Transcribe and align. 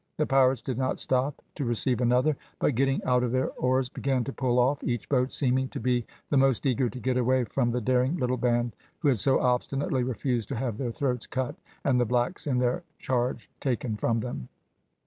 The 0.17 0.25
pirates 0.25 0.63
did 0.63 0.79
not 0.79 0.97
stop 0.97 1.43
to 1.53 1.63
receive 1.63 2.01
another, 2.01 2.35
but 2.57 2.73
getting 2.73 3.03
out 3.03 3.21
their 3.31 3.51
oars 3.51 3.87
began 3.87 4.23
to 4.23 4.33
pull 4.33 4.57
off, 4.57 4.83
each 4.83 5.07
boat 5.07 5.31
seeming 5.31 5.67
to 5.69 5.79
be 5.79 6.07
the 6.31 6.37
most 6.37 6.65
eager 6.65 6.89
to 6.89 6.99
get 6.99 7.17
away 7.17 7.43
from 7.43 7.69
the 7.69 7.81
daring 7.81 8.17
little 8.17 8.35
band 8.37 8.75
who 8.97 9.09
had 9.09 9.19
so 9.19 9.39
obstinately 9.39 10.01
refused 10.01 10.49
to 10.49 10.55
have 10.55 10.79
their 10.79 10.91
throats 10.91 11.27
cut, 11.27 11.55
and 11.83 11.99
the 12.01 12.05
blacks 12.05 12.47
in 12.47 12.57
their 12.57 12.81
charge 12.97 13.47
taken 13.59 13.95
from 13.95 14.21
them. 14.21 14.49